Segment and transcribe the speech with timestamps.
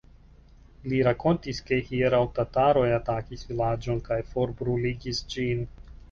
[0.91, 5.63] Li rakontis, ke hieraŭ tataroj atakis vilaĝon kaj forbruligis ĝin.